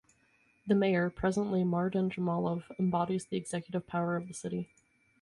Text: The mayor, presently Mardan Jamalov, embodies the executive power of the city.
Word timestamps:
The 0.65 0.73
mayor, 0.73 1.11
presently 1.11 1.63
Mardan 1.63 2.09
Jamalov, 2.09 2.63
embodies 2.79 3.25
the 3.27 3.37
executive 3.37 3.85
power 3.85 4.15
of 4.15 4.27
the 4.27 4.33
city. 4.33 4.71